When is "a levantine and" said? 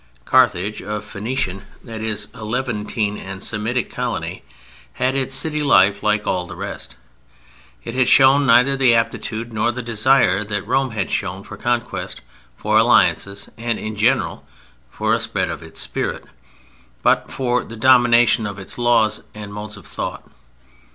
2.33-3.43